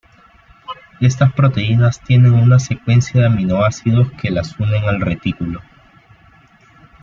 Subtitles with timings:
[0.99, 5.61] Estas proteínas tienen una secuencia de aminoácidos que las unen al retículo.